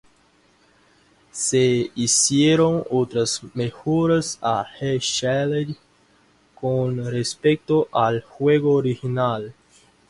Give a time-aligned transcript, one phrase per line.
[1.31, 5.75] Se hicieron otras mejoras a "Re-Shelled"
[6.55, 9.53] con respecto al juego original.